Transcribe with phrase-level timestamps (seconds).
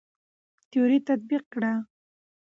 [0.69, 1.73] تيوري تطبيق کړه.